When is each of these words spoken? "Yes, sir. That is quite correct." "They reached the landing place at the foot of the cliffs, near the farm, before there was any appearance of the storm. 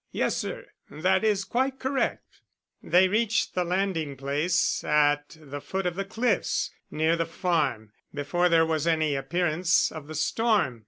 "Yes, 0.11 0.35
sir. 0.35 0.65
That 0.89 1.23
is 1.23 1.43
quite 1.45 1.77
correct." 1.77 2.41
"They 2.81 3.07
reached 3.07 3.53
the 3.53 3.63
landing 3.63 4.17
place 4.17 4.83
at 4.83 5.37
the 5.39 5.61
foot 5.61 5.85
of 5.85 5.93
the 5.93 6.05
cliffs, 6.05 6.71
near 6.89 7.15
the 7.15 7.27
farm, 7.27 7.91
before 8.11 8.49
there 8.49 8.65
was 8.65 8.87
any 8.87 9.13
appearance 9.13 9.91
of 9.91 10.07
the 10.07 10.15
storm. 10.15 10.79